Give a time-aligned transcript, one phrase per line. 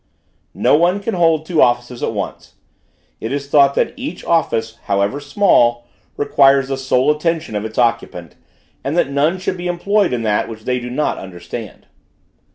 [0.55, 2.55] No one can hold two offices at once.
[3.19, 5.85] It is thought that each office, however small,
[6.17, 8.35] requires the sole attention of its occupant,
[8.83, 11.85] and that none should be employed in that which they do not understand.